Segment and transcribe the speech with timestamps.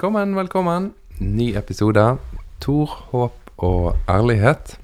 [0.00, 0.84] Velkommen, velkommen.
[1.18, 2.16] Ny episode.
[2.64, 4.78] Tor, håp og ærlighet.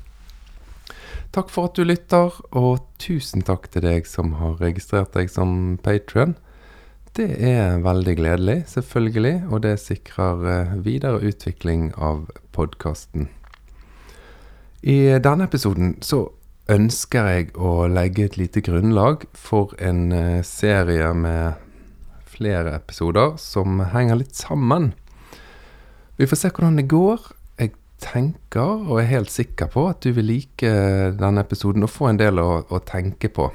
[1.33, 5.79] Takk for at du lytter, og tusen takk til deg som har registrert deg som
[5.81, 6.35] patron.
[7.17, 13.31] Det er veldig gledelig, selvfølgelig, og det sikrer eh, videre utvikling av podkasten.
[14.85, 16.27] I denne episoden så
[16.69, 21.57] ønsker jeg å legge et lite grunnlag for en eh, serie med
[22.37, 24.93] flere episoder som henger litt sammen.
[26.17, 27.21] Vi får se hvordan det går.
[27.61, 30.73] Jeg tenker, og er helt sikker på, at du vil like
[31.19, 33.51] denne episoden og få en del å, å tenke på.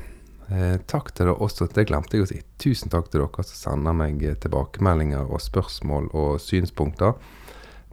[0.51, 2.39] Eh, takk til dere også, det glemte jeg å si.
[2.61, 7.17] Tusen takk til dere som sender meg tilbakemeldinger og spørsmål og synspunkter.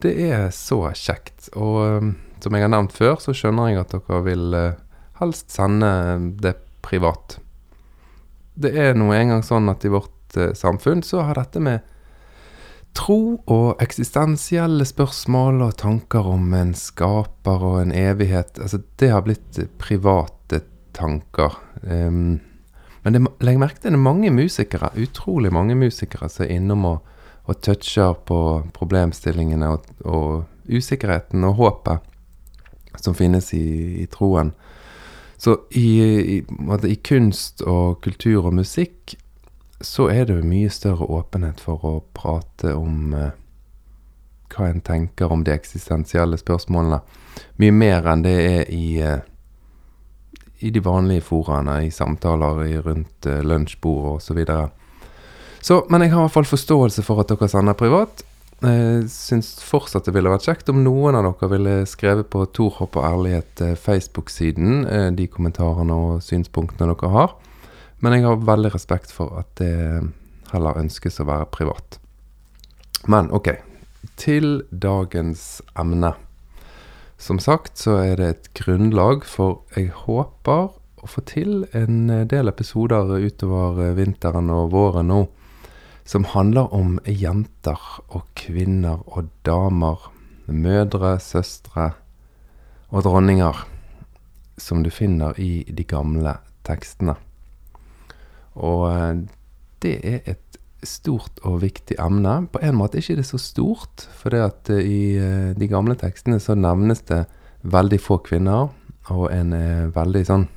[0.03, 1.49] Det er så kjekt.
[1.57, 2.13] Og eh,
[2.45, 4.81] som jeg har nevnt før, så skjønner jeg at dere vil eh,
[5.23, 5.91] helst sende
[6.43, 7.39] det privat.
[8.59, 11.95] Det er nå engang sånn at i vårt eh, samfunn så har dette med
[12.99, 19.25] tro og eksistensielle spørsmål og tanker om en skaper og en evighet Altså, det har
[19.27, 20.63] blitt private
[20.99, 21.55] tanker.
[21.83, 22.41] Um,
[23.05, 26.85] men det, legg merke til det er mange musikere, utrolig mange musikere, som er innom
[26.89, 27.15] og,
[27.47, 28.41] og toucher på
[28.75, 32.09] problemstillingene og, og usikkerheten og håpet
[32.99, 34.53] som finnes i, i troen.
[35.39, 39.15] Så i, i, i, kunst og kultur og musikk
[39.81, 43.35] så er det mye større åpenhet for å prate om eh,
[44.55, 47.01] hva en tenker om de eksistensielle spørsmålene.
[47.63, 49.21] Mye mer enn det er i, eh,
[50.61, 54.43] i de vanlige foraene, i samtaler i, rundt eh, lunsjbord osv.
[54.47, 54.63] Så,
[55.61, 58.25] så Men jeg har i hvert fall forståelse for at dere sender privat.
[58.59, 62.99] Jeg syns fortsatt det ville vært kjekt om noen av dere ville skrevet på Torhopp
[62.99, 67.37] og ærlighet eh, Facebook-siden eh, de kommentarene og synspunktene dere har.
[68.01, 69.73] Men jeg har veldig respekt for at det
[70.53, 71.99] heller ønskes å være privat.
[73.11, 73.53] Men ok,
[74.21, 76.15] til dagens emne.
[77.19, 82.51] Som sagt så er det et grunnlag for jeg håper å få til en del
[82.51, 85.25] episoder utover vinteren og våren nå
[86.09, 87.77] som handler om jenter
[88.17, 90.07] og kvinner og damer,
[90.47, 91.91] mødre, søstre
[92.89, 93.61] og dronninger,
[94.57, 97.19] som du finner i de gamle tekstene.
[98.59, 99.25] Og eh,
[99.83, 102.45] det er et stort og viktig emne.
[102.53, 105.71] På en måte er ikke det så stort, for det at eh, i eh, de
[105.71, 107.25] gamle tekstene så nevnes det
[107.69, 108.71] veldig få kvinner,
[109.11, 110.49] og en er veldig sånn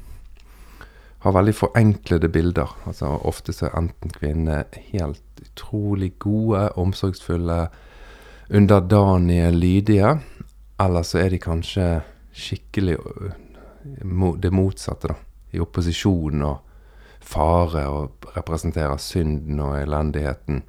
[1.22, 2.70] har veldig forenklede bilder.
[2.90, 7.68] Altså Ofte så er enten kvinner helt utrolig gode, omsorgsfulle,
[8.50, 10.16] underdanige, lydige.
[10.82, 11.86] Eller så er de kanskje
[12.34, 12.98] skikkelig
[14.42, 15.20] det motsatte, da.
[15.52, 16.71] I opposisjon og
[17.22, 20.64] fare og representerer synden og elendigheten.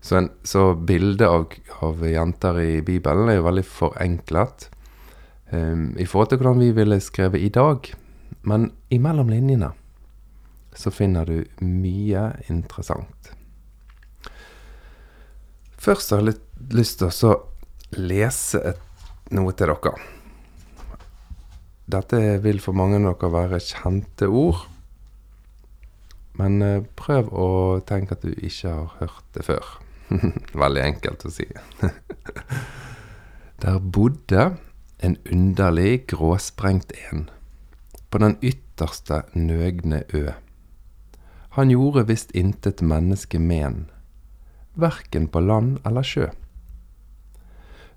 [0.00, 1.48] Så, en, så bildet av,
[1.82, 4.68] av, jenter i Bibelen er jo veldig forenklet
[5.50, 7.90] um, i forhold til hvordan vi ville skrevet i dag.
[8.46, 9.72] Men imellom linjene
[10.78, 13.32] så finner du mye interessant.
[15.78, 16.38] Først har jeg
[16.74, 17.34] lyst til å
[17.98, 18.80] lese et,
[19.34, 19.94] noe til dere.
[21.88, 24.66] Dette vil for mange av dere være kjente ord.
[26.38, 27.48] Men eh, prøv å
[27.86, 29.78] tenke at du ikke har hørt det før.
[30.64, 31.48] Veldig enkelt å si.
[33.62, 34.52] Der bodde
[35.02, 37.28] en underlig gråsprengt en
[38.10, 40.30] på den ytterste nøgne ø.
[41.58, 43.88] Han gjorde visst intet menneske men,
[44.78, 46.28] verken på land eller sjø.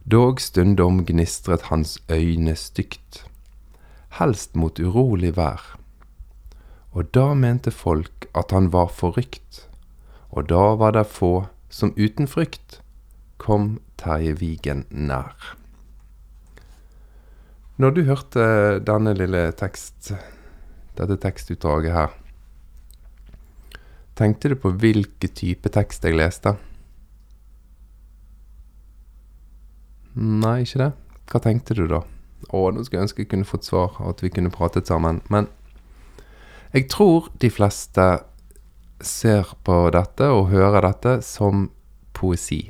[0.02, 3.22] Dog stundom gnistret hans øyne stygt,
[4.18, 5.62] helst mot urolig vær.
[6.92, 9.66] Og da mente folk at han var forrykt,
[10.32, 12.82] og da var det få som uten frykt
[13.40, 15.56] kom Terje Vigen nær.
[17.82, 18.44] Når du hørte
[18.86, 20.12] denne lille tekst,
[21.00, 22.12] dette tekstutdraget her,
[24.20, 26.54] tenkte du på hvilken type tekst jeg leste?
[30.14, 30.92] Nei, ikke det.
[31.32, 32.04] Hva tenkte du da?
[32.52, 35.22] Å, nå skulle jeg ønske jeg kunne fått svar, og at vi kunne pratet sammen.
[35.32, 35.48] Men
[36.72, 38.04] jeg tror de fleste
[39.04, 41.66] ser på dette og hører dette som
[42.16, 42.70] poesi.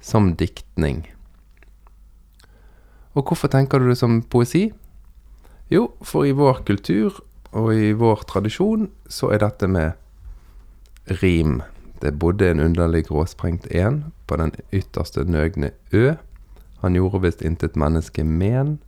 [0.00, 1.02] Som diktning.
[3.14, 4.70] Og hvorfor tenker du det som poesi?
[5.70, 7.20] Jo, for i vår kultur
[7.52, 9.92] og i vår tradisjon så er dette med
[11.20, 11.60] rim.
[12.00, 16.14] Det bodde en underlig gråsprengt en på den ytterste nøgne ø.
[16.80, 18.78] Han gjorde visst intet menneske men,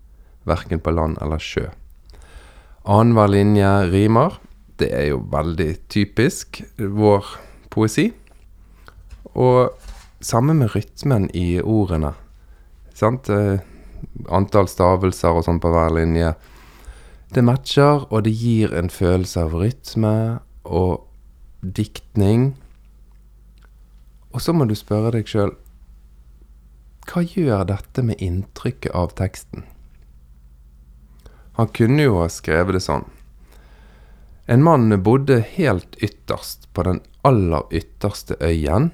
[0.45, 1.69] verken på land eller sjø.
[2.87, 4.37] Annenhver linje rimer.
[4.79, 7.27] Det er jo veldig typisk vår
[7.73, 8.13] poesi.
[9.35, 9.75] Og
[10.23, 12.13] samme med rytmen i ordene.
[12.95, 13.29] Sant?
[13.29, 13.59] Eh,
[14.31, 16.33] antall stavelser og sånn på hver linje.
[17.35, 20.17] Det matcher, og det gir en følelse av rytme
[20.63, 21.09] og
[21.61, 22.53] diktning.
[24.31, 25.57] Og så må du spørre deg sjøl
[27.07, 29.63] hva gjør dette med inntrykket av teksten?
[31.57, 33.07] Han kunne jo ha skrevet det sånn.
[34.47, 38.93] En mann bodde helt ytterst på den aller ytterste øyen,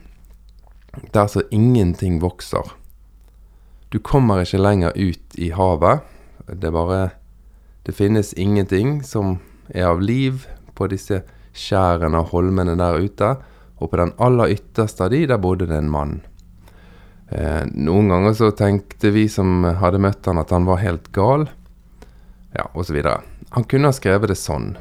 [1.13, 2.71] der så ingenting vokser.
[3.93, 6.01] Du kommer ikke lenger ut i havet.
[6.47, 7.11] Det bare
[7.85, 9.41] Det finnes ingenting som
[9.75, 13.31] er av liv på disse skjærene og holmene der ute.
[13.83, 16.21] Og på den aller ytterste av de, der bodde det en mann.
[17.29, 21.49] Eh, noen ganger så tenkte vi som hadde møtt han at han var helt gal.
[22.53, 22.99] Ja, osv.
[23.51, 24.75] Han kunne ha skrevet det sånn.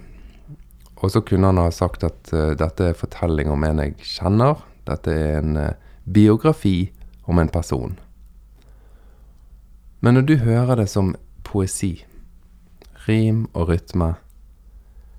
[1.02, 4.60] Og så kunne han ha sagt at uh, dette er fortelling om en jeg kjenner.
[4.86, 5.74] Dette er en uh,
[6.06, 6.92] biografi
[7.26, 7.98] om en person.
[10.02, 11.14] Men når du hører det som
[11.46, 12.04] poesi,
[13.08, 14.16] rim og rytme,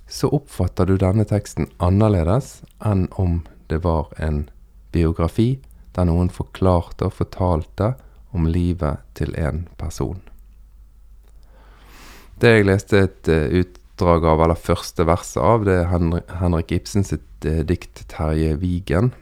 [0.07, 3.41] så oppfatter du denne teksten annerledes enn om
[3.71, 4.45] det var en
[4.93, 5.63] biografi
[5.97, 7.95] der noen forklarte og fortalte
[8.37, 10.21] om livet til en person.
[12.43, 15.93] Det jeg leste et uh, utdrag av, eller første verset av, det er
[16.41, 19.13] Henrik Ibsen sitt uh, dikt 'Terje Vigen'.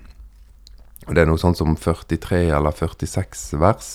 [1.04, 3.90] Det er noe sånn som 43 eller 46 vers.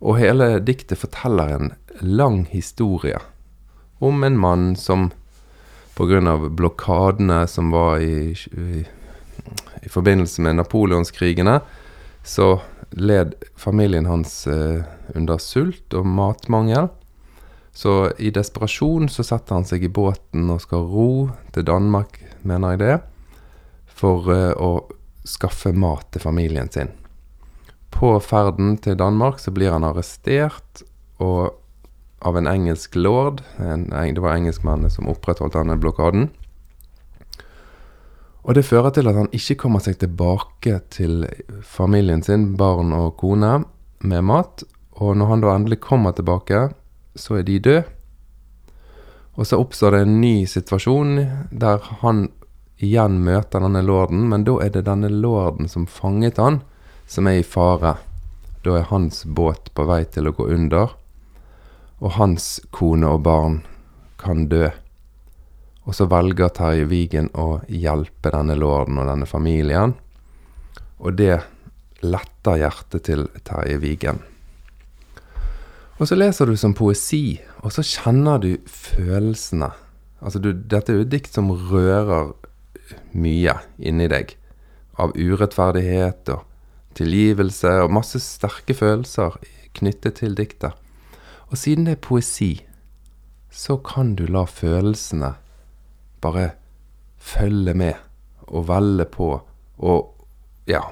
[0.00, 3.18] Og hele diktet forteller en lang historie
[4.00, 5.10] om en mann som
[5.94, 6.48] pga.
[6.48, 8.84] blokadene som var i, i,
[9.82, 11.60] i forbindelse med napoleonskrigene,
[12.24, 12.60] så
[12.90, 14.82] led familien hans eh,
[15.14, 16.88] under sult og matmangel.
[17.80, 21.12] Så i desperasjon så setter han seg i båten og skal ro
[21.54, 22.96] til Danmark, mener jeg det,
[23.88, 24.84] for eh, å
[25.24, 26.90] skaffe mat til familien sin.
[27.90, 30.82] På ferden til Danmark så blir han arrestert
[31.24, 31.56] og
[32.20, 33.40] av en engelsk lord.
[33.56, 36.28] En, det var engelskmennene som opprettholdt denne blokaden.
[38.44, 41.24] Og det fører til at han ikke kommer seg tilbake til
[41.64, 43.62] familien sin, barn og kone,
[44.04, 44.64] med mat.
[45.00, 46.68] Og når han da endelig kommer tilbake,
[47.14, 47.86] så er de døde.
[49.38, 51.14] Og så oppstår det en ny situasjon
[51.50, 52.26] der han
[52.80, 56.60] igjen møter denne lorden, men da er det denne lorden som fanget han,
[57.06, 57.94] som er i fare.
[58.64, 60.92] Da er hans båt på vei til å gå under,
[62.00, 63.60] og hans kone og barn
[64.20, 64.68] kan dø.
[65.88, 69.96] Og så velger Terje Vigen å hjelpe denne lorden og denne familien,
[71.00, 71.38] og det
[72.04, 74.20] letter hjertet til Terje Vigen.
[76.00, 79.68] Og så leser du som poesi, og så kjenner du følelsene.
[80.24, 82.32] Altså, du, dette er jo et dikt som rører
[83.12, 84.32] mye inni deg.
[85.00, 86.46] Av urettferdighet og
[86.96, 89.36] tilgivelse og masse sterke følelser
[89.76, 90.72] knyttet til diktet.
[91.52, 92.50] Og siden det er poesi,
[93.52, 95.34] så kan du la følelsene
[96.24, 96.50] bare
[97.20, 98.00] følge med
[98.48, 99.34] og velle på
[99.80, 100.82] og ja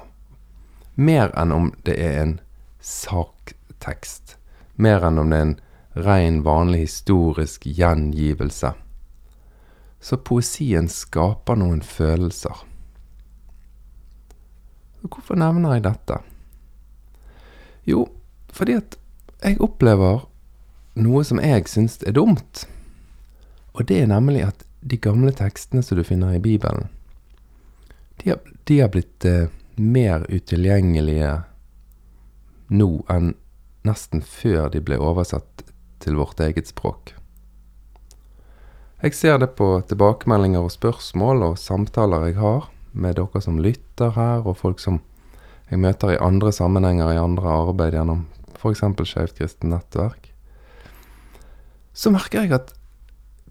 [0.99, 2.33] Mer enn om det er en
[2.83, 4.38] saktekst
[4.79, 5.57] mer enn om det er en
[6.05, 8.73] rein, vanlig historisk gjengivelse.
[9.99, 12.63] Så poesien skaper noen følelser.
[15.01, 16.19] Hvorfor nevner jeg dette?
[17.87, 18.05] Jo,
[18.51, 18.97] fordi at
[19.43, 20.25] jeg opplever
[20.99, 22.65] noe som jeg syns er dumt.
[23.75, 26.87] Og det er nemlig at de gamle tekstene som du finner i Bibelen,
[28.19, 31.37] de har, de har blitt eh, mer utilgjengelige
[32.75, 33.31] nå enn
[33.87, 35.63] nesten før de ble oversatt
[36.03, 37.13] til vårt eget språk.
[38.99, 44.11] Jeg ser det på tilbakemeldinger og spørsmål og samtaler jeg har med dere som lytter
[44.15, 44.99] her, og folk som
[45.69, 48.25] jeg møter i andre sammenhenger i andre arbeid gjennom
[48.57, 48.81] f.eks.
[49.07, 50.31] Skeivt kristent nettverk.
[51.93, 52.73] Så merker jeg at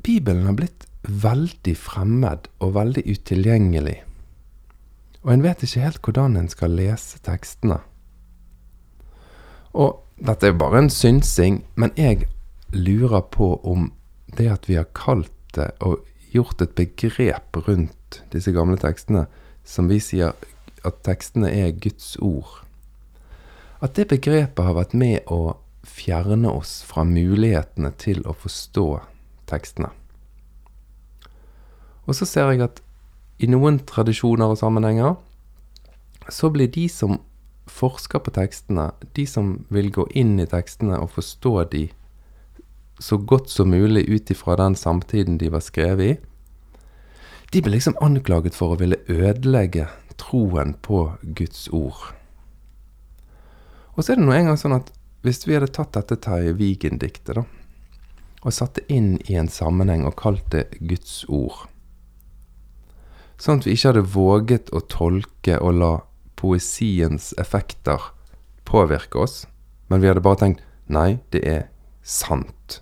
[0.05, 4.03] Bibelen har blitt veldig fremmed og veldig utilgjengelig.
[5.25, 7.81] Og en vet ikke helt hvordan en skal lese tekstene.
[9.73, 12.27] Og dette er bare en synsing, men jeg
[12.75, 13.91] lurer på om
[14.37, 19.27] det at vi har kalt det og gjort et begrep rundt disse gamle tekstene,
[19.65, 20.35] som vi sier
[20.87, 22.65] at tekstene er Guds ord,
[23.81, 25.57] at det begrepet har vært med å
[25.87, 28.89] fjerne oss fra mulighetene til å forstå
[29.49, 29.91] tekstene.
[32.09, 32.83] Og så ser jeg at
[33.39, 35.15] i noen tradisjoner og sammenhenger
[36.33, 37.21] så blir de som
[37.79, 41.87] forsker på tekstene, de som vil gå inn i tekstene og forstå de
[42.99, 46.17] så godt som mulig ut ifra den samtiden de var skrevet i,
[47.53, 49.87] de ble liksom anklaget for å ville ødelegge
[50.21, 52.11] troen på Guds ord.
[53.95, 54.93] Og så er det nå engang sånn at
[55.25, 57.47] hvis vi hadde tatt dette Terje Vigen-diktet, da,
[58.45, 61.65] og satt det inn i en sammenheng og kalt det Guds ord,
[63.39, 65.93] sånn at vi ikke hadde våget å tolke og la
[66.39, 68.13] poesiens effekter
[68.69, 69.47] påvirke oss,
[69.89, 71.67] men vi hadde bare tenkt nei, det er
[72.03, 72.81] sant.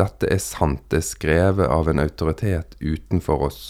[0.00, 3.62] Dette er sant, det er skrevet av en autoritet utenfor oss.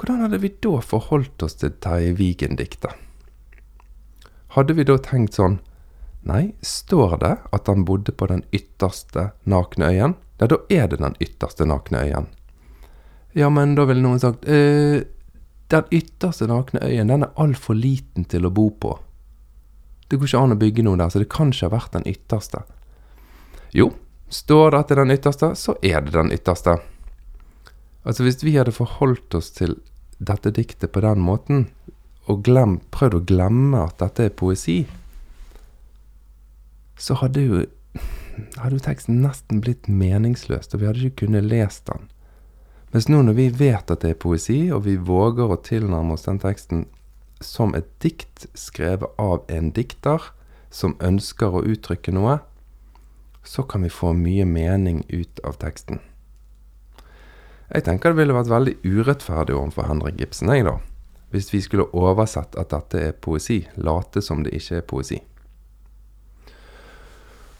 [0.00, 2.94] Hvordan hadde vi da forholdt oss til Terje Vigen-diktet?
[4.56, 5.60] Hadde vi da tenkt sånn
[6.20, 10.14] Nei, står det at han bodde på den ytterste nakne øyen?
[10.36, 12.26] Ja, da er det den ytterste nakne øyen.
[13.32, 15.00] Ja, men da ville noen sagt eh,
[15.70, 18.96] Den ytterste nakne øyen, den er altfor liten til å bo på.
[20.10, 22.08] Det går ikke an å bygge noe der, så det kan ikke ha vært den
[22.10, 22.64] ytterste.
[23.76, 23.92] Jo,
[24.26, 26.80] står det at det er den ytterste, så er det den ytterste.
[28.02, 29.76] Altså, hvis vi hadde forholdt oss til
[30.18, 31.68] dette diktet på den måten,
[32.30, 34.80] og glem, prøvd å glemme at dette er poesi,
[37.00, 37.62] så hadde jo,
[38.60, 42.10] hadde jo teksten nesten blitt meningsløst, og vi hadde ikke kunnet lest den.
[42.90, 46.26] Mens nå når vi vet at det er poesi, og vi våger å tilnærme oss
[46.26, 46.88] den teksten
[47.40, 50.32] som et dikt skrevet av en dikter
[50.74, 52.40] som ønsker å uttrykke noe,
[53.46, 56.02] så kan vi få mye mening ut av teksten.
[57.70, 60.76] Jeg tenker det ville vært veldig urettferdig overfor Henrik Ibsen, jeg, da,
[61.30, 65.20] hvis vi skulle oversett at dette er poesi, late som det ikke er poesi.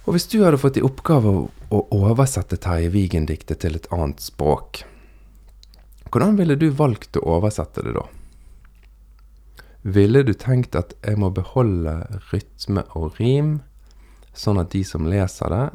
[0.08, 1.30] Og hvis du hadde fått i oppgave
[1.70, 4.82] å oversette Terje Vigen-diktet til et annet språk,
[6.10, 8.06] hvordan ville du valgt å oversette det da?
[9.82, 12.02] Ville du tenkt at jeg må beholde
[12.32, 13.60] rytme og rim,
[14.36, 15.66] sånn at de som leser det,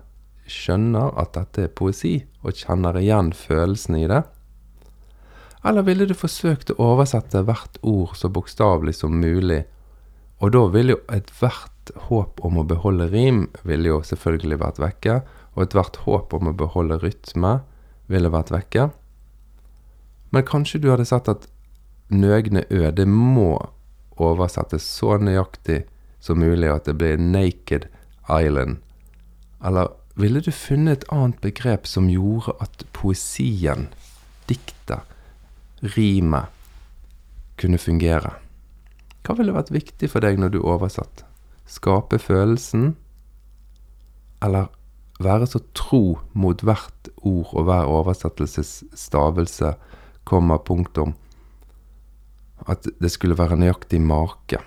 [0.52, 4.22] skjønner at dette er poesi, og kjenner igjen følelsene i det?
[5.66, 9.64] Eller ville du forsøkt å oversette hvert ord så bokstavelig som mulig,
[10.44, 11.72] og da ville jo ethvert
[12.10, 15.16] håp om å beholde rim ville jo selvfølgelig vært vekke,
[15.56, 17.60] og ethvert håp om å beholde rytme
[18.12, 18.90] ville vært vekke.
[20.36, 21.48] Men kanskje du hadde sett at
[22.12, 23.56] nøgne ø, det må
[24.20, 25.86] oversettes så nøyaktig
[26.24, 27.88] som mulig at det blir Naked
[28.28, 28.82] Island.
[29.64, 33.88] Eller ville du funnet et annet begrep som gjorde at poesien,
[34.50, 35.08] diktet,
[35.96, 36.52] rimet,
[37.60, 38.36] kunne fungere?
[39.24, 41.26] Hva ville vært viktig for deg når du oversatte?
[41.66, 42.96] skape følelsen,
[44.44, 44.68] eller
[45.20, 49.74] være så tro mot hvert ord og hver oversettelsesstavelse,
[50.26, 51.14] komma, punktum,
[52.66, 54.60] at det skulle være nøyaktig make.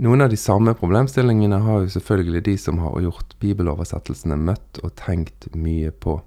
[0.00, 4.94] Noen av de samme problemstillingene har jo selvfølgelig de som har gjort bibeloversettelsene, møtt og
[4.96, 6.20] tenkt mye på.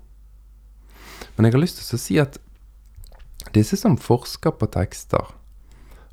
[1.36, 2.38] Men jeg har lyst til å si at
[3.56, 5.32] disse som forsker på tekster,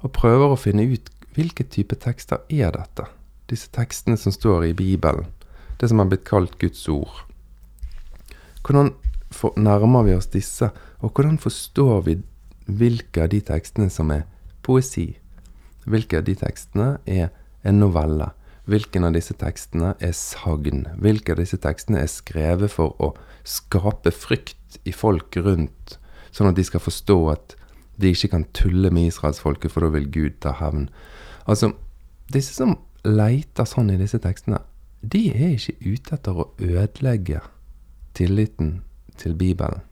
[0.00, 3.06] og prøver å finne ut hvilke type tekster er dette?
[3.50, 5.26] Disse tekstene som står i Bibelen,
[5.82, 7.26] det som har blitt kalt Guds ord.
[8.64, 8.94] Hvordan
[9.56, 10.70] nærmer vi oss disse,
[11.00, 12.16] og hvordan forstår vi
[12.66, 14.26] hvilke av de tekstene som er
[14.62, 15.16] poesi?
[15.86, 17.30] Hvilke av de tekstene er
[17.64, 18.30] en novelle?
[18.70, 20.84] Hvilken av disse tekstene er sagn?
[21.00, 23.14] Hvilke av disse tekstene er skrevet for å
[23.46, 25.96] skape frykt i folk rundt,
[26.30, 27.56] sånn at de skal forstå at
[28.00, 30.88] de ikke kan tulle med israelsfolket, for da vil Gud ta hevn.
[31.50, 31.72] Altså,
[32.32, 34.60] disse som leiter sånn i disse tekstene,
[35.00, 37.40] de er ikke ute etter å ødelegge
[38.16, 38.80] tilliten
[39.20, 39.84] til Bibelen.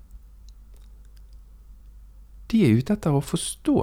[2.49, 3.77] De er ute etter å forstå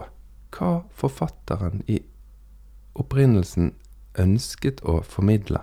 [0.56, 2.00] hva forfatteren i
[2.98, 3.74] opprinnelsen
[4.18, 5.62] ønsket å formidle.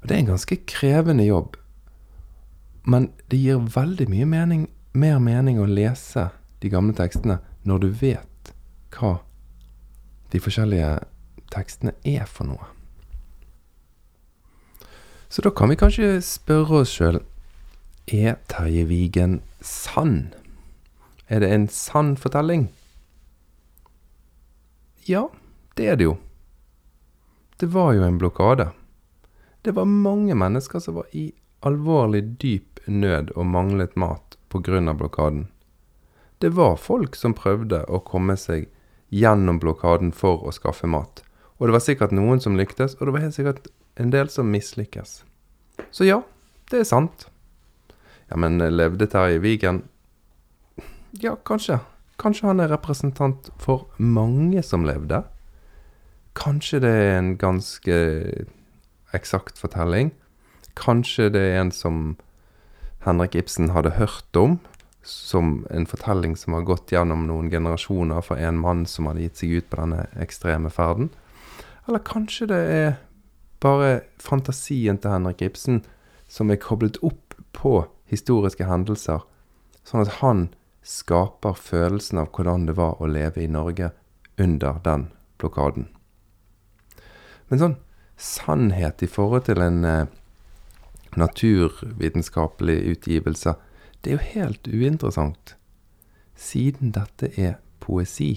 [0.00, 1.56] Og Det er en ganske krevende jobb,
[2.86, 6.28] men det gir veldig mye mening, mer mening å lese
[6.62, 8.52] de gamle tekstene når du vet
[8.94, 9.18] hva
[10.32, 10.92] de forskjellige
[11.52, 12.70] tekstene er for noe.
[15.28, 17.18] Så da kan vi kanskje spørre oss sjøl
[18.06, 20.34] er Terje Vigen sann?
[21.26, 22.68] Er det en sann fortelling?
[25.06, 25.28] Ja,
[25.74, 26.16] det er det jo.
[27.58, 28.70] Det var jo en blokade.
[29.62, 31.32] Det var mange mennesker som var i
[31.66, 34.92] alvorlig dyp nød og manglet mat pga.
[34.94, 35.48] blokaden.
[36.38, 38.68] Det var folk som prøvde å komme seg
[39.08, 41.22] gjennom blokaden for å skaffe mat.
[41.58, 44.50] Og det var sikkert noen som lyktes, og det var helt sikkert en del som
[44.50, 45.24] mislykkes.
[45.90, 46.22] Så ja,
[46.70, 47.30] det er sant.
[48.30, 49.82] Ja, men levde Terje Vigen?
[51.22, 51.78] Ja, kanskje.
[52.18, 55.22] Kanskje han er representant for mange som levde?
[56.36, 57.96] Kanskje det er en ganske
[59.16, 60.12] eksakt fortelling?
[60.76, 62.16] Kanskje det er en som
[63.06, 64.58] Henrik Ibsen hadde hørt om,
[65.06, 69.40] som en fortelling som har gått gjennom noen generasjoner for en mann som hadde gitt
[69.40, 71.12] seg ut på denne ekstreme ferden.
[71.86, 72.96] Eller kanskje det er
[73.62, 75.84] bare fantasien til Henrik Ibsen
[76.28, 79.24] som er koblet opp på historiske hendelser,
[79.86, 80.48] sånn at han
[80.86, 83.90] skaper følelsen av hvordan det var å leve i Norge
[84.38, 85.08] under den
[85.40, 85.88] blokaden.
[87.48, 87.76] Men sånn
[88.16, 90.06] sannhet i forhold til en eh,
[91.16, 93.56] naturvitenskapelig utgivelse,
[94.00, 95.56] det er jo helt uinteressant.
[96.36, 98.36] Siden dette er poesi.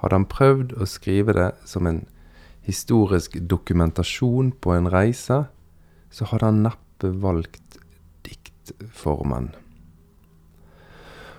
[0.00, 2.04] Hadde han prøvd å skrive det som en
[2.66, 5.44] historisk dokumentasjon på en reise,
[6.10, 7.65] så hadde han neppe valgt
[8.66, 9.52] diktformen.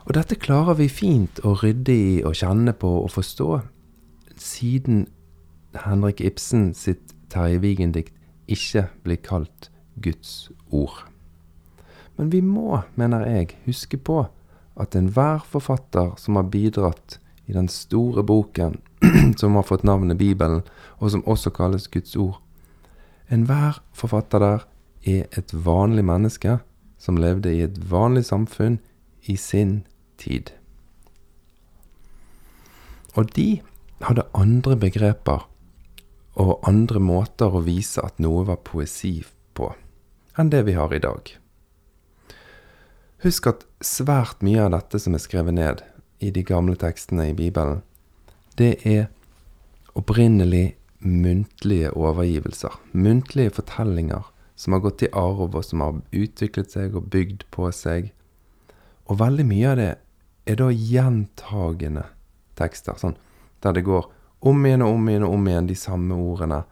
[0.08, 3.50] Og dette klarer vi fint å rydde i og kjenne på og forstå,
[4.40, 5.08] siden
[5.76, 8.16] Henrik Ibsen sitt Terje Vigen-dikt
[8.48, 9.70] ikke blir kalt
[10.00, 11.04] Guds ord.
[12.16, 14.24] Men vi må, mener jeg, huske på
[14.78, 18.80] at enhver forfatter som har bidratt i den store boken
[19.40, 20.64] som har fått navnet Bibelen,
[20.98, 22.40] og som også kalles Guds ord,
[23.30, 24.66] enhver forfatter der
[25.08, 26.58] er et vanlig menneske
[27.08, 28.82] som levde i et vanlig samfunn
[29.32, 29.86] i sin
[30.20, 30.52] tid.
[33.16, 33.62] Og de
[34.04, 35.48] hadde andre begreper
[36.38, 39.22] og andre måter å vise at noe var poesi
[39.58, 39.72] på,
[40.38, 41.32] enn det vi har i dag.
[43.24, 45.82] Husk at svært mye av dette som er skrevet ned
[46.22, 47.82] i de gamle tekstene i Bibelen,
[48.60, 49.08] det er
[49.98, 52.76] opprinnelig muntlige overgivelser.
[52.94, 57.70] Muntlige fortellinger som har gått i arv, og som har utviklet seg og bygd på
[57.76, 58.12] seg.
[59.08, 59.92] Og veldig mye av det
[60.48, 62.08] er da gjentagende
[62.58, 63.18] tekster, sånn,
[63.62, 64.10] der det går
[64.48, 66.64] om igjen og om igjen og om igjen de samme ordene,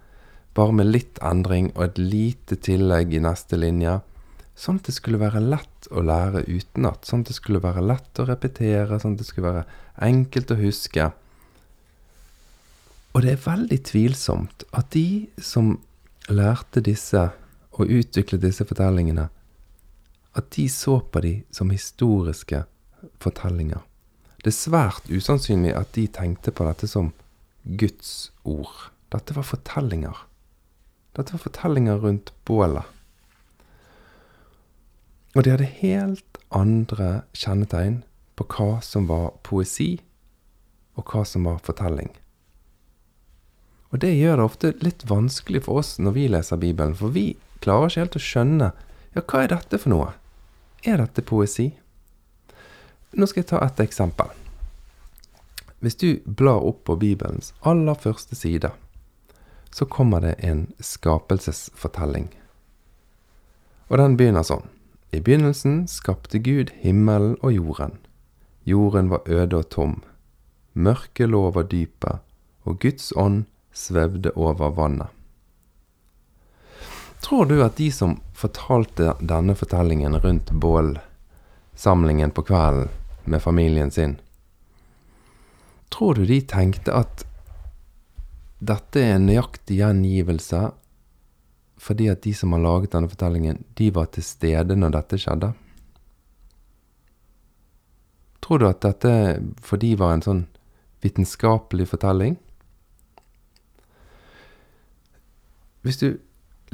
[0.56, 4.00] bare med litt endring og et lite tillegg i neste linje,
[4.56, 8.22] sånn at det skulle være lett å lære utenat, sånn at det skulle være lett
[8.22, 9.66] å repetere, sånn at det skulle være
[10.08, 11.10] enkelt å huske.
[13.16, 15.76] Og det er veldig tvilsomt at de som
[16.32, 17.28] lærte disse
[17.76, 19.28] og utviklet disse fortellingene,
[20.36, 22.64] at de så på de som historiske
[23.24, 23.84] fortellinger.
[24.44, 27.12] Det er svært usannsynlig at de tenkte på dette som
[27.64, 28.90] Guds ord.
[29.14, 30.18] Dette var fortellinger.
[31.16, 32.84] Dette var fortellinger rundt bålet.
[35.36, 38.04] Og de hadde helt andre kjennetegn
[38.40, 39.98] på hva som var poesi,
[40.96, 42.12] og hva som var fortelling.
[43.92, 47.34] Og det gjør det ofte litt vanskelig for oss når vi leser Bibelen, for vi
[47.64, 48.72] klarer ikke helt å skjønne
[49.16, 50.10] ja, hva er dette for noe?
[50.84, 51.70] Er dette poesi?
[53.16, 54.28] Nå skal jeg ta et eksempel.
[55.80, 58.74] Hvis du blar opp på Bibelens aller første side,
[59.72, 62.28] så kommer det en skapelsesfortelling.
[63.88, 64.68] Og den begynner sånn.
[65.16, 67.96] I begynnelsen skapte Gud himmelen og jorden.
[68.68, 70.00] Jorden var øde og tom.
[70.74, 72.20] Mørket lå over dypet,
[72.68, 75.08] og Guds ånd svevde over vannet.
[77.26, 82.92] Tror du at de som fortalte denne fortellingen rundt bålsamlingen på kvelden
[83.26, 84.20] med familien sin,
[85.96, 87.24] Tror du de tenkte at
[88.60, 90.66] dette er en nøyaktig gjengivelse
[91.86, 95.52] fordi at de som har laget denne fortellingen, de var til stede når dette skjedde?
[98.44, 99.14] Tror du at dette
[99.64, 100.44] for de var en sånn
[101.06, 102.36] vitenskapelig fortelling?
[105.86, 106.08] Hvis du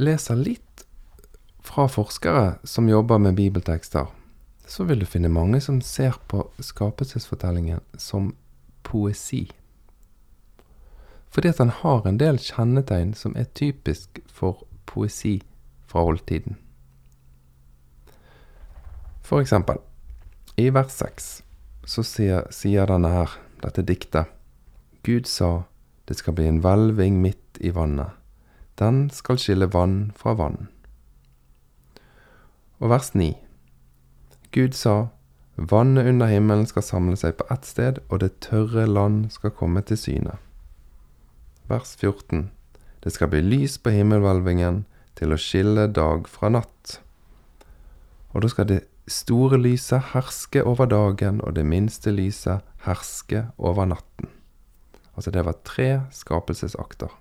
[0.02, 0.86] leser litt
[1.62, 4.08] fra forskere som jobber med bibeltekster,
[4.68, 8.32] så vil du finne mange som ser på skapelsesfortellingen som
[8.84, 9.46] poesi.
[11.32, 15.38] Fordi at han har en del kjennetegn som er typisk for poesi
[15.88, 16.58] fra oldtiden.
[19.24, 19.80] For eksempel,
[20.60, 21.30] i vers 6
[21.88, 24.28] så sier, sier denne her, dette diktet,
[25.04, 25.64] Gud sa
[26.10, 28.21] det skal bli en hvelving midt i vannet.
[28.82, 30.66] Den skal skille vann fra vann.
[32.82, 33.36] Og vers 9.
[34.52, 35.12] Gud sa
[35.56, 39.84] Vannet under himmelen skal samle seg på ett sted, og det tørre land skal komme
[39.86, 40.40] til syne.
[41.70, 42.50] Vers 14.
[43.04, 44.84] Det skal bli lys på himmelhvelvingen
[45.20, 46.98] til å skille dag fra natt.
[48.34, 53.94] Og da skal det store lyset herske over dagen, og det minste lyset herske over
[53.94, 54.32] natten.
[55.14, 57.21] Altså det var tre skapelsesakter.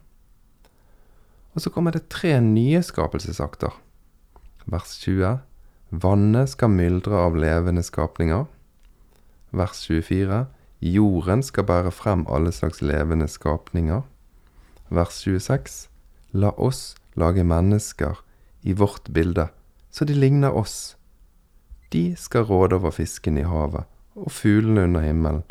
[1.55, 3.75] Og så kommer det tre nye skapelsesakter.
[4.71, 5.41] Vers 20.
[5.91, 8.47] Vannet skal myldre av levende skapninger.
[9.51, 10.45] Vers 24.
[10.81, 14.05] Jorden skal bære frem alle slags levende skapninger.
[14.89, 15.89] Vers 26.
[16.33, 18.23] La oss lage mennesker
[18.63, 19.49] i vårt bilde,
[19.91, 20.97] så de ligner oss.
[21.93, 25.43] De skal råde over fisken i havet, og fuglene under himmelen,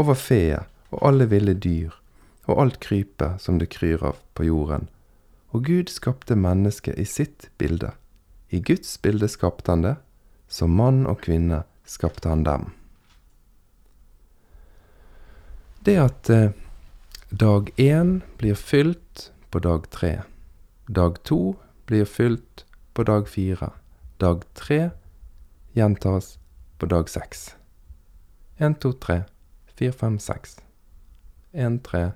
[0.00, 1.92] over feet og alle ville dyr,
[2.46, 4.88] og alt krypet som det kryr av på jorden.
[5.54, 7.92] Og Gud skapte mennesket i sitt bilde.
[8.50, 9.94] I Guds bilde skapte han det,
[10.50, 12.72] som mann og kvinne skapte han dem.
[15.86, 16.50] Det at eh,
[17.30, 20.24] dag én blir fylt på dag tre.
[20.88, 22.64] Dag to blir fylt
[22.94, 23.70] på dag fire.
[24.18, 24.90] Dag tre
[25.74, 26.38] gjentas
[26.78, 27.54] på dag seks.
[28.58, 29.24] Én, to, tre,
[29.74, 30.58] fire, fem, seks.
[31.52, 32.12] Én, tre,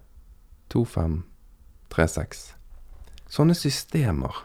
[0.70, 1.24] to, fem,
[1.90, 2.57] tre, seks.
[3.28, 4.44] Sånne systemer,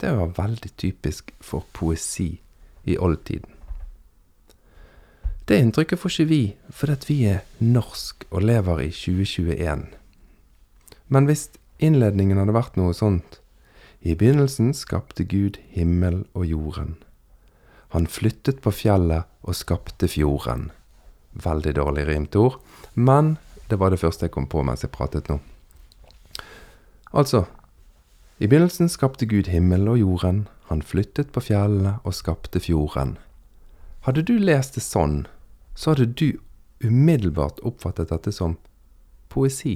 [0.00, 2.36] det var veldig typisk for poesi
[2.84, 3.50] i oldtiden.
[5.48, 6.42] Det inntrykket får ikke vi
[6.76, 9.86] fordi vi er norsk og lever i 2021.
[11.08, 11.48] Men hvis
[11.80, 13.40] innledningen hadde vært noe sånt
[14.04, 16.98] I begynnelsen skapte Gud himmel og jorden.
[17.96, 20.68] Han flyttet på fjellet og skapte fjorden.
[21.32, 22.60] Veldig dårlig rimt ord,
[22.94, 23.38] men
[23.72, 25.40] det var det første jeg kom på mens jeg pratet nå.
[27.10, 27.46] Altså,
[28.38, 33.16] i begynnelsen skapte Gud himmel og jorden, han flyttet på fjellene og skapte fjorden.
[34.06, 35.24] Hadde du lest det sånn,
[35.74, 36.38] så hadde du
[36.84, 38.54] umiddelbart oppfattet dette som
[39.32, 39.74] poesi.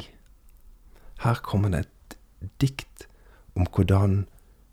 [1.25, 2.17] Her kommer det et
[2.63, 3.09] dikt
[3.59, 4.25] om hvordan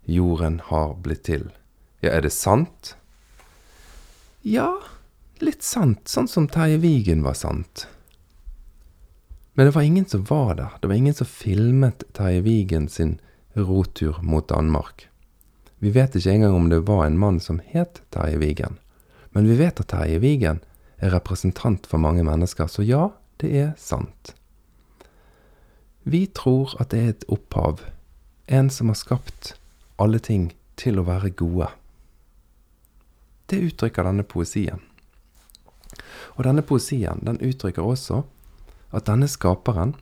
[0.06, 1.48] jorden har blitt til.
[2.00, 2.94] Ja, er det sant?
[4.46, 4.78] Ja,
[5.42, 7.88] litt sant, sånn som Terje Vigen var sant.
[9.58, 10.78] Men det var ingen som var der.
[10.80, 13.18] Det var ingen som filmet Terje Vigen sin
[13.54, 15.08] rotur mot Danmark.
[15.78, 18.76] Vi vet ikke engang om det var en mann som het Terje Vigen.
[19.30, 20.60] Men vi vet at Terje Vigen
[21.00, 23.08] er representant for mange mennesker, så ja,
[23.40, 24.34] det er sant.
[26.04, 27.80] Vi tror at det er et opphav,
[28.46, 29.54] en som har skapt
[30.00, 31.70] alle ting til å være gode.
[33.48, 34.80] Det uttrykker denne poesien.
[36.36, 38.22] Og denne poesien den uttrykker også
[38.96, 39.96] at denne skaperen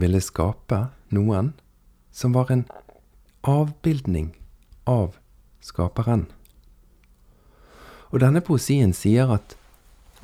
[0.00, 1.52] ville skape noen
[2.16, 2.64] som var en
[3.40, 4.30] avbildning
[4.84, 5.18] av
[5.60, 6.22] skaperen.
[8.08, 9.56] Og denne poesien sier at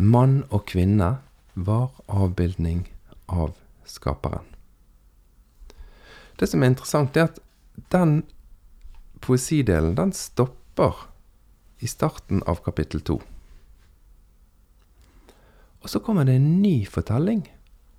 [0.01, 1.11] mann og kvinne
[1.53, 2.87] var avbildning
[3.29, 3.53] av
[3.85, 4.47] skaperen.
[6.41, 7.43] Det som er interessant, er at
[7.93, 8.23] den
[9.21, 11.11] poesidelen, den stopper
[11.85, 13.19] i starten av kapittel to.
[15.85, 17.45] Og så kommer det en ny fortelling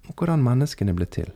[0.07, 1.29] om hvordan menneskene ble til.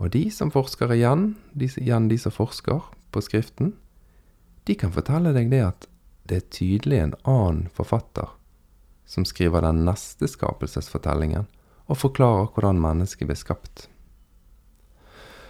[0.00, 2.80] Og de som forsker igjen, de, igjen de som forsker
[3.12, 3.74] på Skriften,
[4.64, 5.88] de kan fortelle deg det at
[6.30, 8.32] det er tydelig en annen forfatter
[9.10, 11.48] som skriver den neste skapelsesfortellingen
[11.90, 13.88] og forklarer hvordan mennesket ble skapt.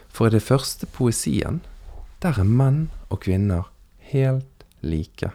[0.09, 1.61] For i det første poesien,
[2.25, 3.69] der er menn og kvinner
[4.11, 5.31] helt like.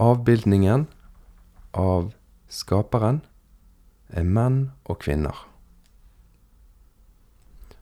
[0.00, 0.86] Avbildningen
[1.74, 2.12] av
[2.48, 3.20] skaperen
[4.14, 5.34] er menn og kvinner.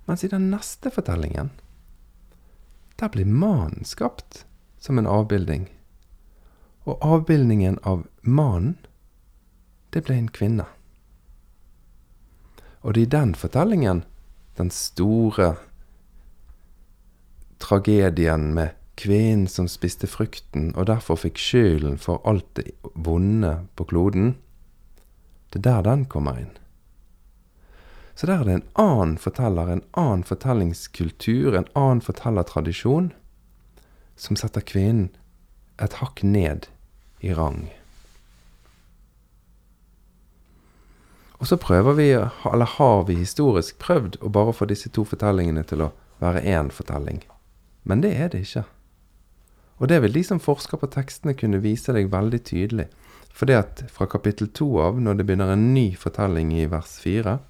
[0.07, 1.51] Mens i den neste fortellingen,
[2.99, 4.45] der blir mannen skapt
[4.79, 5.69] som en avbildning.
[6.85, 8.77] Og avbildningen av mannen,
[9.95, 10.67] det ble en kvinne.
[12.83, 14.03] Og det er i den fortellingen
[14.59, 15.55] den store
[17.63, 23.87] tragedien med kvinnen som spiste frukten og derfor fikk skylden for alt det vonde på
[23.89, 24.35] kloden,
[25.53, 26.53] det er der den kommer inn.
[28.15, 33.13] Så der er det en annen forteller, en annen fortellingskultur, en annen fortellertradisjon,
[34.17, 35.09] som setter kvinnen
[35.83, 36.69] et hakk ned
[37.25, 37.71] i rang.
[41.43, 42.11] Og så prøver vi,
[42.53, 45.91] eller har vi historisk prøvd å bare få disse to fortellingene til å
[46.23, 47.25] være én fortelling.
[47.83, 48.63] Men det er det ikke.
[49.83, 52.87] Og det vil de som forsker på tekstene kunne vise deg veldig tydelig.
[53.35, 57.01] For det at fra kapittel to av, når det begynner en ny fortelling i vers
[57.03, 57.41] fire,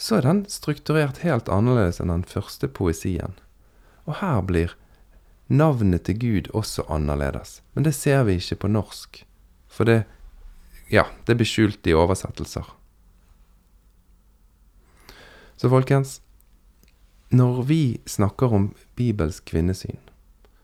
[0.00, 3.34] så er den strukturert helt annerledes enn den første poesien.
[4.08, 4.72] Og her blir
[5.52, 7.58] navnet til Gud også annerledes.
[7.74, 9.20] Men det ser vi ikke på norsk.
[9.68, 10.04] For det,
[10.88, 12.64] ja, det blir skjult i oversettelser.
[15.60, 16.22] Så folkens,
[17.28, 20.00] når vi snakker om Bibels kvinnesyn,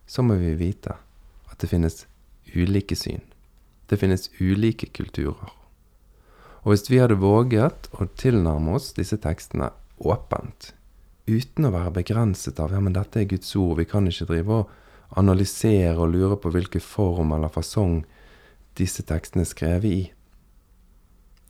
[0.07, 0.97] så må vi vite
[1.51, 2.07] at det finnes
[2.57, 3.21] ulike syn.
[3.91, 5.53] Det finnes ulike kulturer.
[6.67, 9.69] Og hvis vi hadde våget å tilnærme oss disse tekstene
[10.03, 10.73] åpent,
[11.31, 14.57] uten å være begrenset av ja, men dette er Guds ord, vi kan ikke drive
[14.57, 14.73] og
[15.23, 18.01] analysere og lure på hvilken form eller fasong
[18.81, 20.01] disse tekstene er skrevet i,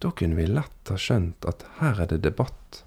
[0.04, 2.82] da kunne vi lett ha skjønt at her er det debatt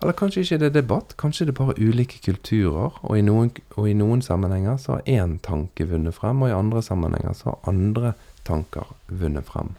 [0.00, 3.50] Eller kanskje ikke det er debatt, kanskje det er bare ulike kulturer, og i noen,
[3.76, 7.50] og i noen sammenhenger så har én tanke vunnet frem, og i andre sammenhenger så
[7.50, 8.14] har andre
[8.48, 9.74] tanker vunnet frem.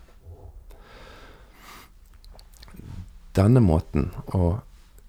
[3.36, 4.60] Denne måten å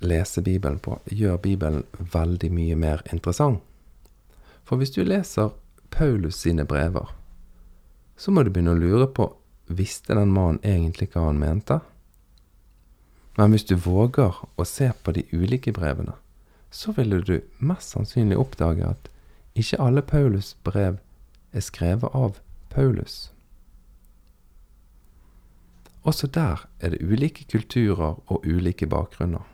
[0.02, 3.62] lese Bibelen på gjør Bibelen veldig mye mer interessant.
[4.62, 5.50] For hvis du leser
[5.90, 7.10] Paulus sine brever,
[8.16, 9.32] så må du begynne å lure på
[9.66, 11.80] visste den mannen egentlig hva han mente?
[13.38, 16.14] Men hvis du våger å se på de ulike brevene,
[16.70, 19.10] så ville du mest sannsynlig oppdage at
[19.58, 21.00] ikke alle Paulus' brev
[21.52, 22.38] er skrevet av
[22.70, 23.31] Paulus.
[26.02, 29.46] Også der er det ulike kulturer og ulike bakgrunner.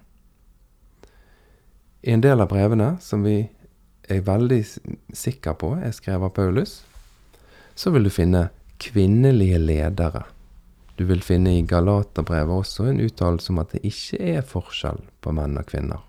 [2.03, 3.49] I en del av brevene, som vi
[4.09, 4.63] er veldig
[5.13, 6.81] sikre på er skrevet av Paulus,
[7.75, 8.49] så vil du finne
[8.81, 10.25] kvinnelige ledere
[10.99, 15.35] du vil finne i Galaterbrevet også en uttalelse om at det ikke er forskjell på
[15.37, 16.03] menn og kvinner.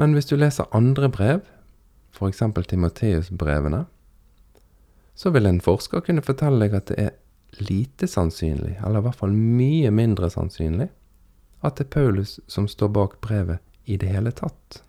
[0.00, 1.42] Men hvis du leser andre brev,
[2.16, 2.40] f.eks.
[2.40, 3.82] Timoteus-brevene,
[5.16, 7.12] så vil en forsker kunne fortelle deg at det er
[7.50, 10.88] lite sannsynlig, eller i hvert fall mye mindre sannsynlig,
[11.64, 14.82] at det er Paulus som står bak brevet i det hele tatt.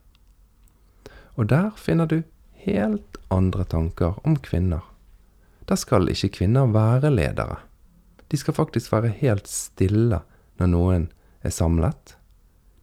[1.37, 2.21] Og der finner du
[2.65, 4.83] helt andre tanker om kvinner.
[5.67, 7.59] Der skal ikke kvinner være ledere.
[8.31, 10.21] De skal faktisk være helt stille
[10.59, 11.09] når noen
[11.45, 12.17] er samlet.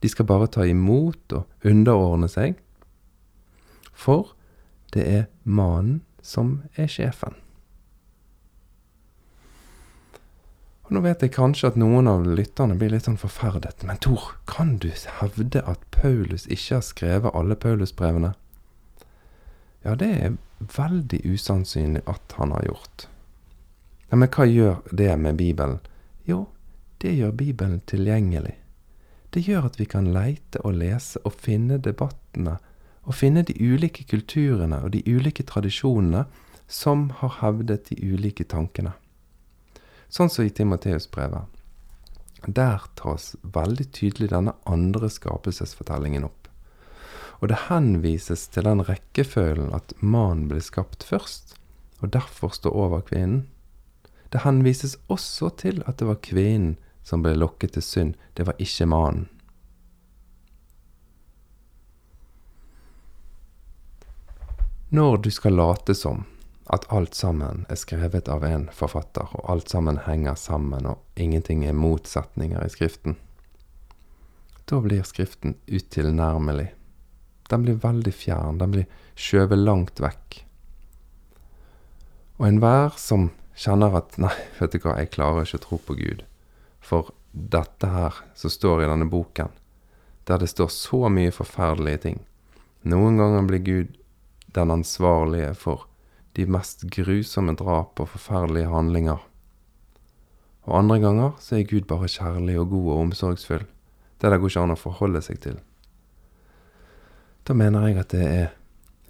[0.00, 2.58] De skal bare ta imot og underordne seg.
[3.92, 4.34] For
[4.94, 7.43] det er mannen som er sjefen.
[10.84, 14.34] Og Nå vet jeg kanskje at noen av lytterne blir litt sånn forferdet, men Tor,
[14.44, 18.34] kan du hevde at Paulus ikke har skrevet alle Paulusbrevene?
[19.84, 20.36] Ja, det er
[20.76, 23.06] veldig usannsynlig at han har gjort.
[24.10, 25.80] Ja, men hva gjør det med Bibelen?
[26.28, 26.46] Jo,
[27.00, 28.54] det gjør Bibelen tilgjengelig.
[29.34, 32.58] Det gjør at vi kan leite og lese og finne debattene,
[33.04, 36.26] og finne de ulike kulturene og de ulike tradisjonene
[36.68, 38.94] som har hevdet de ulike tankene.
[40.14, 41.50] Sånn som i Timoteus-brevet.
[42.46, 46.46] Der tas veldig tydelig denne andre skapelsesfortellingen opp.
[47.42, 51.56] Og det henvises til den rekkefølgen at mannen ble skapt først,
[51.98, 53.48] og derfor står over kvinnen.
[54.30, 58.60] Det henvises også til at det var kvinnen som ble lokket til synd, det var
[58.62, 59.26] ikke mannen.
[64.94, 66.22] Når du skal late som
[66.74, 71.64] at alt sammen er skrevet av en forfatter, og alt sammen henger sammen, og ingenting
[71.66, 73.16] er motsetninger i Skriften,
[74.64, 76.70] da blir Skriften utilnærmelig.
[77.52, 80.38] Den blir veldig fjern, den blir skjøvet langt vekk.
[82.40, 85.98] Og enhver som kjenner at nei, vet du hva, jeg klarer ikke å tro på
[86.00, 86.24] Gud.
[86.84, 89.52] For dette her som står i denne boken,
[90.24, 92.22] der det står så mye forferdelige ting
[92.88, 93.92] Noen ganger blir Gud
[94.56, 95.86] den ansvarlige for
[96.36, 99.22] de mest grusomme drap og forferdelige handlinger.
[100.64, 103.64] Og andre ganger så er Gud bare kjærlig og god og omsorgsfull.
[104.20, 105.58] Det der går ikke an å forholde seg til.
[107.44, 108.52] Da mener jeg at det er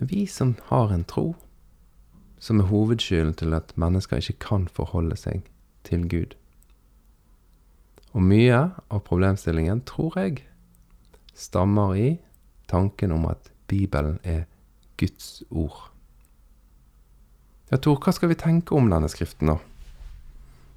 [0.03, 1.37] vi som har en tro,
[2.39, 5.47] som er hovedskylden til at mennesker ikke kan forholde seg
[5.87, 6.35] til Gud.
[8.13, 8.59] Og mye
[8.91, 10.45] av problemstillingen, tror jeg,
[11.35, 12.11] stammer i
[12.71, 14.45] tanken om at Bibelen er
[14.99, 15.94] Guds ord.
[17.75, 19.57] Ja, Tor, hva skal vi tenke om denne skriften, da?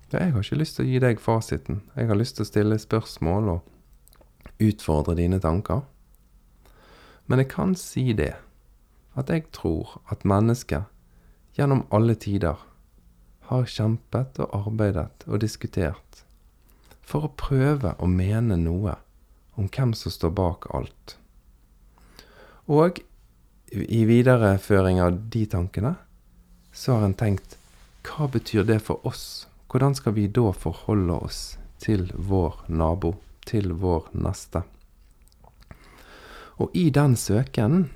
[0.09, 1.83] Jeg har ikke lyst til å gi deg fasiten.
[1.93, 5.83] Jeg har lyst til å stille spørsmål og utfordre dine tanker.
[7.29, 8.31] Men jeg kan si det,
[9.13, 10.89] at jeg tror at mennesket
[11.59, 12.65] gjennom alle tider
[13.51, 16.23] har kjempet og arbeidet og diskutert
[17.05, 18.97] for å prøve å mene noe
[19.53, 21.19] om hvem som står bak alt.
[22.65, 23.03] Og
[23.69, 25.93] i videreføring av de tankene
[26.77, 27.57] så har en tenkt
[28.05, 29.47] hva betyr det for oss?
[29.67, 31.39] Hvordan skal vi da forholde oss
[31.81, 33.15] til vår nabo,
[33.49, 34.61] til vår neste?
[36.61, 37.89] Og i den søken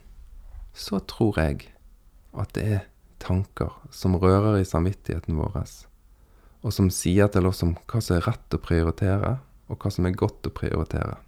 [0.73, 1.67] så tror jeg
[2.33, 2.87] at det er
[3.21, 5.61] tanker som rører i samvittigheten vår,
[6.65, 9.35] og som sier til oss om hva som er rett å prioritere,
[9.69, 11.19] og hva som er godt å prioritere.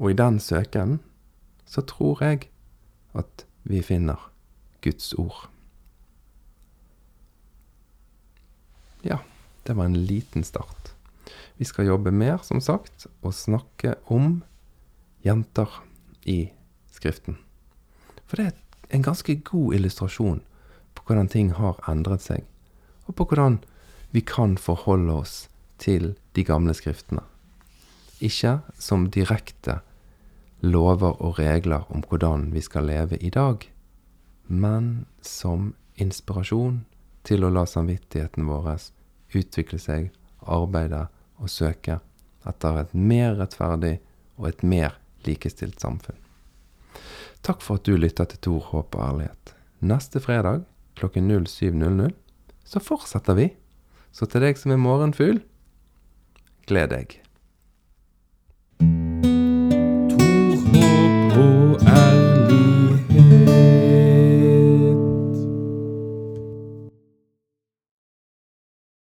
[0.00, 0.98] Og i den søken
[1.68, 2.48] så tror jeg
[3.12, 4.30] at vi finner
[4.80, 5.48] Guds ord.
[9.08, 9.22] Ja,
[9.64, 10.92] det var en liten start.
[11.56, 14.42] Vi skal jobbe mer, som sagt, og snakke om
[15.24, 15.80] jenter
[16.28, 16.50] i
[16.92, 17.38] Skriften.
[18.26, 20.40] For det er en ganske god illustrasjon
[20.94, 22.44] på hvordan ting har endret seg,
[23.06, 23.60] og på hvordan
[24.10, 25.36] vi kan forholde oss
[25.78, 27.22] til de gamle skriftene.
[28.20, 29.78] ikke som direkte
[30.60, 33.70] lover og regler om hvordan vi skal leve i dag,
[34.48, 36.84] men som inspirasjon
[37.22, 38.64] til å la samvittigheten vår
[39.34, 40.10] utvikle seg,
[40.40, 41.06] arbeide
[41.38, 41.98] og søke
[42.48, 43.98] etter et mer rettferdig
[44.38, 46.16] og et mer likestilt samfunn.
[47.44, 49.54] Takk for at du lytta til Tor, håp og ærlighet.
[49.84, 50.64] Neste fredag
[50.98, 52.10] klokken 07.00
[52.66, 53.48] så fortsetter vi.
[54.12, 55.38] Så til deg som er morgenfugl
[56.68, 57.18] gled deg.